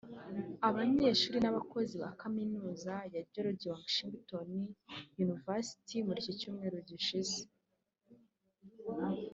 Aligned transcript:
abanyeshuri 0.69 1.37
n’abakozi 1.41 1.93
ba 2.03 2.09
kaminuza 2.21 2.93
ya 3.13 3.21
George 3.33 3.65
Washington 3.73 4.49
(University) 5.25 5.95
muri 6.07 6.19
Cyumweru 6.39 6.77
gishize 6.89 7.37